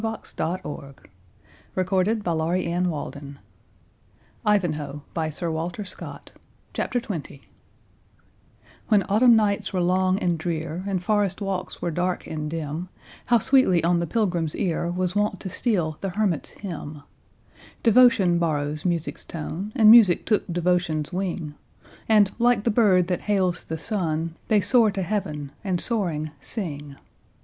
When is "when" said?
8.87-9.03